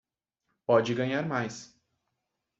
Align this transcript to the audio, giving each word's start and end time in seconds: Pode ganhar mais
Pode 0.65 0.95
ganhar 0.95 1.27
mais 1.27 1.79